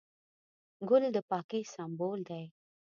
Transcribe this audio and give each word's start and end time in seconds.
ګل 0.89 1.03
د 1.15 1.17
پاکۍ 1.29 1.61
سمبول 1.73 2.19
دی. 2.29 2.45